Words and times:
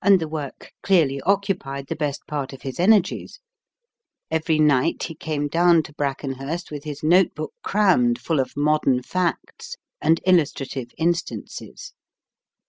And 0.00 0.20
the 0.20 0.28
work 0.28 0.70
clearly 0.80 1.20
occupied 1.22 1.88
the 1.88 1.96
best 1.96 2.24
part 2.28 2.52
of 2.52 2.62
his 2.62 2.78
energies. 2.78 3.40
Every 4.30 4.60
night 4.60 5.02
he 5.02 5.14
came 5.16 5.48
down 5.48 5.82
to 5.82 5.92
Brackenhurst 5.92 6.70
with 6.70 6.84
his 6.84 7.02
notebook 7.02 7.52
crammed 7.64 8.20
full 8.20 8.38
of 8.38 8.56
modern 8.56 9.02
facts 9.02 9.76
and 10.00 10.20
illustrative 10.24 10.92
instances. 10.98 11.94